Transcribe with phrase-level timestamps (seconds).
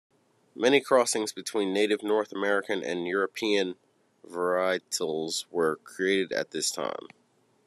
[0.55, 3.75] Many crossings between native North American and European
[4.27, 7.05] varietals were created at this time.